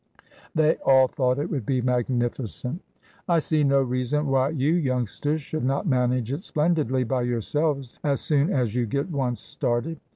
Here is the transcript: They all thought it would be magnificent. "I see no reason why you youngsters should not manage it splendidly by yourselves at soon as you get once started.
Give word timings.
They 0.55 0.77
all 0.77 1.07
thought 1.07 1.37
it 1.37 1.51
would 1.51 1.63
be 1.63 1.79
magnificent. 1.79 2.81
"I 3.29 3.37
see 3.37 3.63
no 3.63 3.83
reason 3.83 4.25
why 4.25 4.49
you 4.49 4.73
youngsters 4.73 5.43
should 5.43 5.63
not 5.63 5.85
manage 5.85 6.31
it 6.31 6.43
splendidly 6.43 7.03
by 7.03 7.21
yourselves 7.21 7.99
at 8.03 8.17
soon 8.17 8.51
as 8.51 8.73
you 8.73 8.87
get 8.87 9.11
once 9.11 9.41
started. 9.41 9.99